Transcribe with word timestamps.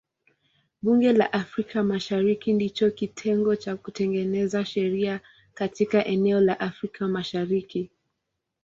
Bunge 0.81 1.13
la 1.13 1.31
Afrika 1.33 1.83
Mashariki 1.83 2.53
ndicho 2.53 2.91
kitengo 2.91 3.55
cha 3.55 3.75
kutengeneza 3.77 4.65
sheria 4.65 5.19
katika 5.53 6.05
eneo 6.05 6.39
la 6.41 6.59
Afrika 6.59 7.07
Mashariki. 7.07 7.91